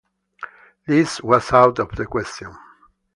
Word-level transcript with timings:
Liz 0.87 1.21
was 1.21 1.53
out 1.53 1.77
of 1.77 1.89
the 1.95 2.07
question. 2.07 2.57